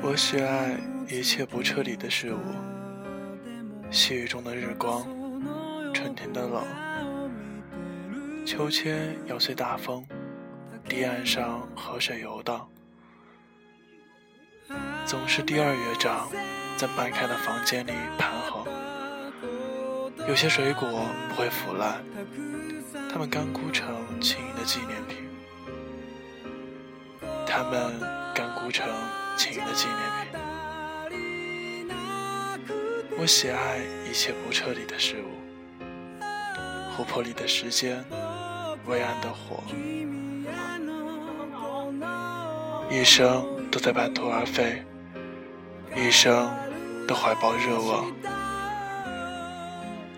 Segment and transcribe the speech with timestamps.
[0.00, 2.38] 我喜爱一切不彻底的事物。
[3.90, 5.04] 细雨中的日光
[5.92, 6.64] 春天的冷
[8.46, 10.06] 秋千摇碎大风
[10.88, 12.68] 堤岸上河水游荡。
[15.08, 16.28] 总是第二乐章
[16.76, 18.62] 在半开的房间里盘桓。
[20.28, 20.86] 有些水果
[21.30, 22.04] 不会腐烂，
[23.10, 25.26] 它们干枯成轻盈的纪念品。
[27.46, 27.98] 它们
[28.34, 28.86] 干枯成
[29.34, 30.28] 轻盈的纪念品。
[33.18, 35.30] 我喜爱一切不彻底的事物，
[36.94, 38.04] 湖泊里的时间，
[38.86, 39.64] 微暗的火，
[42.90, 44.84] 一生都在半途而废，
[46.00, 46.48] 一生
[47.08, 48.06] 都怀抱热望。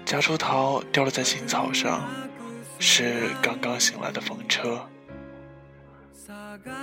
[0.04, 2.06] 夹竹桃掉落在青草上，
[2.78, 4.86] 是刚刚醒来的风车。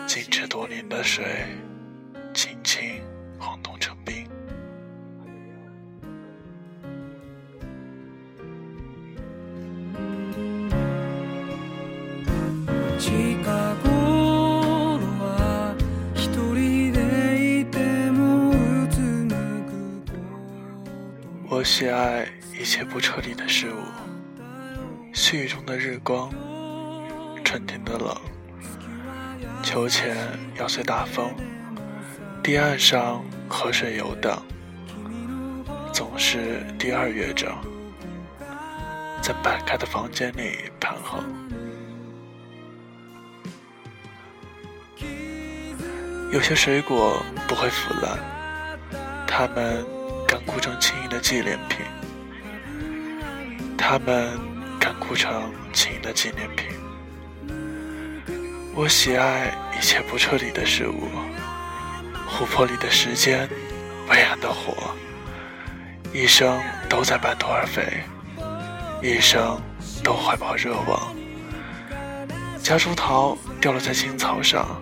[0.08, 1.46] 静止多年的水，
[2.34, 3.02] 轻轻
[3.38, 4.28] 晃动成冰。
[21.68, 22.26] 喜爱
[22.58, 23.82] 一切不彻底的事物，
[25.14, 26.32] 细雨中的日光，
[27.44, 28.16] 春天的冷。
[29.62, 30.16] 秋千
[30.60, 31.30] 摇随大风，
[32.42, 34.42] 堤岸上河水游荡，
[35.94, 37.62] 总是第二乐章，
[39.22, 41.22] 在半开的房间里盘桓。
[46.32, 48.18] 有些水果不会腐烂，
[49.28, 49.86] 它们
[50.28, 51.86] 干枯成轻盈的纪念品，
[53.78, 54.38] 它们
[54.78, 56.68] 干枯成轻盈的纪念品。
[58.76, 61.08] 我喜爱一切不彻底的事物，
[62.28, 63.48] 湖泊里的时间，
[64.10, 64.94] 微暗的火，
[66.14, 68.04] 一生都在半途而废，
[69.02, 69.60] 一生
[70.04, 71.16] 都怀抱热望。
[72.62, 74.80] 夹竹桃掉落在青草上，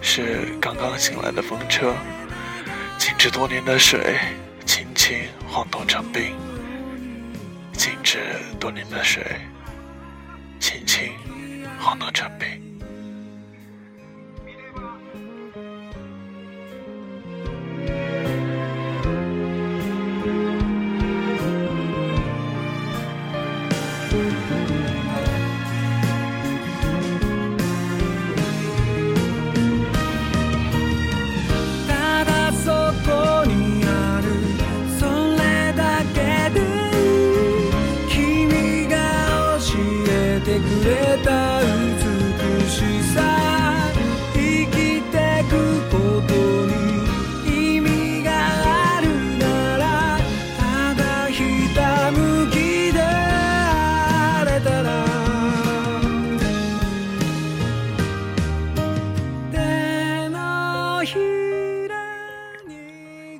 [0.00, 1.94] 是刚刚醒来的风车，
[3.22, 4.18] 止多年的水，
[4.66, 5.16] 轻轻
[5.48, 6.34] 晃动成冰。
[7.72, 8.18] 静止
[8.58, 9.24] 多年的水，
[10.58, 11.12] 轻轻
[11.78, 12.61] 晃动成冰。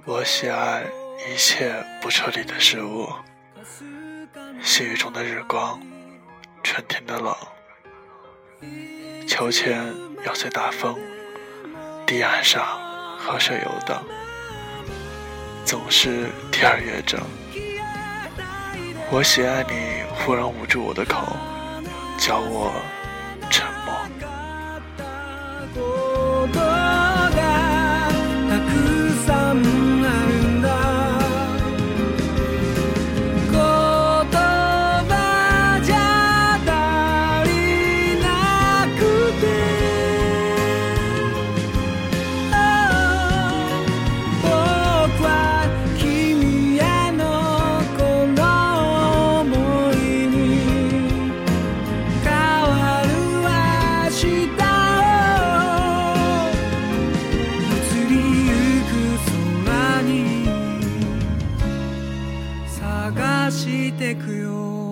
[0.04, 0.84] 我喜爱
[1.28, 3.08] 一切不彻底的事物，
[4.62, 5.80] 细雨中的日光，
[6.62, 7.34] 春天的冷，
[9.26, 9.84] 秋千
[10.24, 10.96] 要随大风，
[12.06, 12.64] 堤岸上
[13.18, 14.02] 河水游荡，
[15.64, 17.20] 总是第二乐章。
[19.10, 21.36] 我喜爱你忽然捂住我的口，
[22.18, 22.72] 叫我
[23.50, 24.21] 沉默。
[63.10, 64.91] 探してくよ。